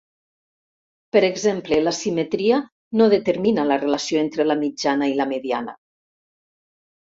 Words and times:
Per 1.15 1.21
exemple, 1.27 1.77
l'asimetria 1.87 2.57
no 3.01 3.09
determina 3.13 3.67
la 3.73 3.79
relació 3.85 4.25
entre 4.25 4.49
la 4.49 4.59
mitjana 4.65 5.13
i 5.15 5.17
la 5.23 5.31
mediana. 5.37 5.79